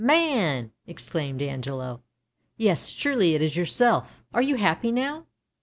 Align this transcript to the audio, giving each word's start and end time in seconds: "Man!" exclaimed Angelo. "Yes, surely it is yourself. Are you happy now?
"Man!" 0.03 0.71
exclaimed 0.87 1.43
Angelo. 1.43 2.01
"Yes, 2.57 2.87
surely 2.89 3.35
it 3.35 3.41
is 3.43 3.55
yourself. 3.55 4.23
Are 4.33 4.41
you 4.41 4.55
happy 4.55 4.91
now? 4.91 5.27